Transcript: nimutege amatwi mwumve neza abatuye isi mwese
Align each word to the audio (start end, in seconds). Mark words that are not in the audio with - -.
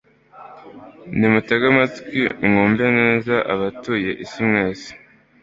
nimutege 1.17 1.65
amatwi 1.71 2.21
mwumve 2.47 2.85
neza 2.99 3.35
abatuye 3.53 4.11
isi 4.23 4.39
mwese 4.47 4.89